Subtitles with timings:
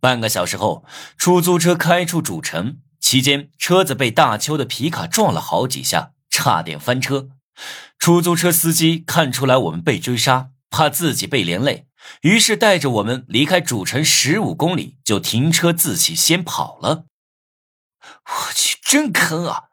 [0.00, 0.84] 半个小时后，
[1.16, 7.28] 出租车开出主城，期间车子被大邱的皮卡撞了好几下，差点翻车。
[7.98, 11.86] 出租车司机看出来我们被追杀，怕自己被连累，
[12.22, 17.04] 于是带着我们离开主城十五公里，就停车自己先跑了。
[18.00, 19.64] 我去，真坑啊！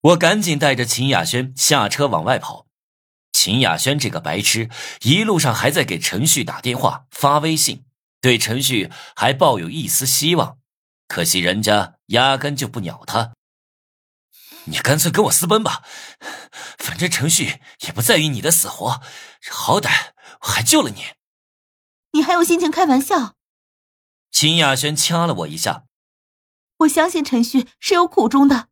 [0.00, 2.66] 我赶紧带着秦雅轩下车往外跑。
[3.32, 4.68] 秦雅轩这个白痴，
[5.02, 7.84] 一路上还在给陈旭打电话、发微信，
[8.20, 10.58] 对陈旭还抱有一丝希望。
[11.06, 13.32] 可惜人家压根就不鸟他。
[14.64, 15.82] 你干脆跟我私奔吧，
[16.78, 19.00] 反正陈旭也不在意你的死活，
[19.50, 20.10] 好歹
[20.42, 21.14] 我还救了你。
[22.12, 23.34] 你还有心情开玩笑？
[24.30, 25.84] 秦雅轩掐了我一下。
[26.78, 28.68] 我相信陈旭是有苦衷的。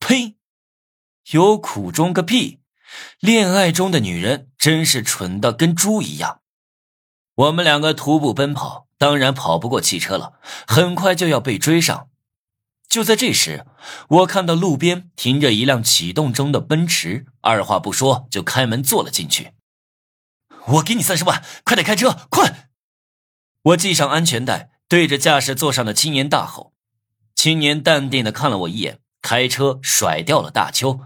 [0.00, 0.36] 呸！
[1.30, 2.60] 有苦衷个屁！
[3.18, 6.42] 恋爱中的女人真是蠢的跟猪一样。
[7.36, 12.08] 我们两个徒步奔跑，当然跑不过汽车了，很快就要被追上。
[12.88, 13.66] 就在这时，
[14.08, 19.52] 我看到路边停着一辆启动中的奔驰，二话不说就开门坐了进去。
[20.66, 22.70] 我给你三十万，快点开车，快！
[23.62, 26.72] 我系上安全带，对着驾驶座上的青年大吼。
[27.34, 31.00] 青年淡定的看了我一眼，开车甩掉了大邱。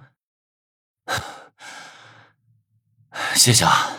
[3.35, 3.98] 谢谢啊。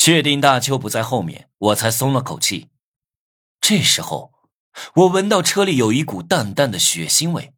[0.00, 2.70] 确定大邱不在后面，我才松了口气。
[3.60, 4.32] 这时候，
[4.94, 7.52] 我闻到车里有一股淡淡的血腥味，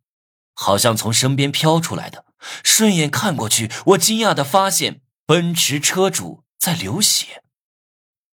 [0.52, 2.24] 好像从身边飘出来的。
[2.64, 7.44] 顺眼看过去，我惊讶的发现奔驰车主在流血。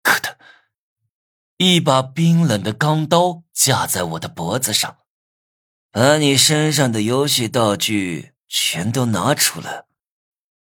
[0.05, 0.39] 可的，
[1.57, 4.99] 一把冰冷的钢刀架在我的脖子上。
[5.91, 9.87] 把你身上的游戏道具全都拿出来，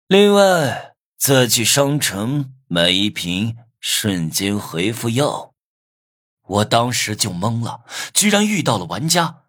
[0.06, 0.93] 另外
[1.26, 5.54] 再去商城买一瓶瞬间回复药。
[6.42, 9.44] 我当时就懵了，居然遇到了玩家。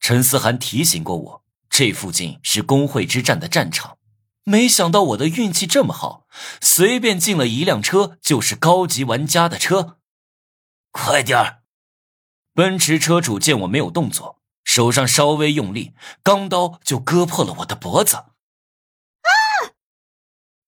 [0.00, 1.44] 陈思涵提醒过我。
[1.68, 3.98] 这附近是工会之战的战场，
[4.44, 6.26] 没想到我的运气这么好，
[6.62, 9.98] 随便进了一辆车就是高级玩家的车。
[10.90, 11.64] 快点儿！
[12.54, 15.92] 奔驰车主见我没有动作，手上稍微用力，
[16.22, 18.24] 钢刀就割破了我的脖子。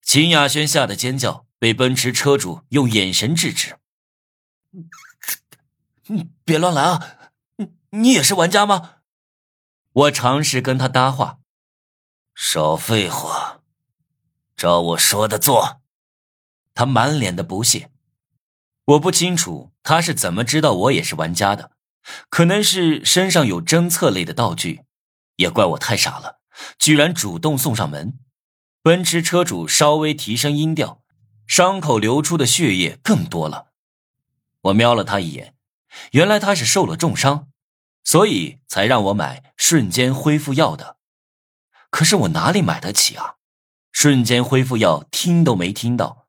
[0.02, 3.76] 秦雅轩吓得尖叫，被奔驰车主用眼神制止。
[6.08, 7.30] 你别乱来啊！
[7.56, 8.96] 你你也是玩家吗？
[9.92, 11.38] 我尝试跟他搭话，
[12.34, 13.60] 少废话，
[14.56, 15.80] 照我说的做。
[16.74, 17.90] 他满脸的不屑。
[18.84, 21.70] 我不清楚他是怎么知道我也是玩家的，
[22.28, 24.82] 可能是身上有侦测类的道具，
[25.36, 26.40] 也怪我太傻了，
[26.78, 28.18] 居然主动送上门。
[28.82, 31.02] 奔驰车主稍微提升音调，
[31.46, 33.68] 伤口流出的血液更多了。
[34.62, 35.54] 我瞄了他一眼，
[36.10, 37.48] 原来他是受了重伤。
[38.04, 40.96] 所以才让我买瞬间恢复药的，
[41.88, 43.36] 可是我哪里买得起啊？
[43.92, 46.26] 瞬间恢复药听都没听到，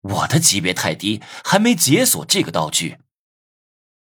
[0.00, 2.98] 我的级别太低，还没解锁这个道具。